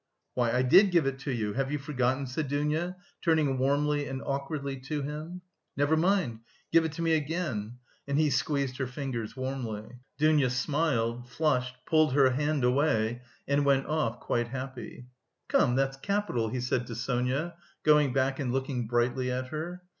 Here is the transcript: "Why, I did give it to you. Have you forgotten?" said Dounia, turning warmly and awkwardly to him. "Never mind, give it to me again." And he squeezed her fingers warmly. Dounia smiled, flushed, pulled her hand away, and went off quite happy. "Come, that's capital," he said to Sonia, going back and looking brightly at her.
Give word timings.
"Why, 0.33 0.51
I 0.51 0.63
did 0.63 0.89
give 0.89 1.05
it 1.05 1.19
to 1.19 1.31
you. 1.31 1.53
Have 1.53 1.71
you 1.71 1.77
forgotten?" 1.77 2.25
said 2.25 2.47
Dounia, 2.47 2.95
turning 3.21 3.59
warmly 3.59 4.07
and 4.07 4.19
awkwardly 4.25 4.77
to 4.77 5.03
him. 5.03 5.41
"Never 5.77 5.95
mind, 5.95 6.39
give 6.71 6.83
it 6.85 6.93
to 6.93 7.03
me 7.03 7.13
again." 7.13 7.77
And 8.07 8.17
he 8.17 8.31
squeezed 8.31 8.77
her 8.77 8.87
fingers 8.87 9.37
warmly. 9.37 9.99
Dounia 10.17 10.49
smiled, 10.49 11.29
flushed, 11.29 11.75
pulled 11.85 12.13
her 12.13 12.31
hand 12.31 12.63
away, 12.63 13.21
and 13.47 13.63
went 13.63 13.85
off 13.85 14.19
quite 14.19 14.47
happy. 14.47 15.05
"Come, 15.47 15.75
that's 15.75 15.97
capital," 15.97 16.49
he 16.49 16.61
said 16.61 16.87
to 16.87 16.95
Sonia, 16.95 17.53
going 17.83 18.11
back 18.11 18.39
and 18.39 18.51
looking 18.51 18.87
brightly 18.87 19.31
at 19.31 19.49
her. 19.49 19.83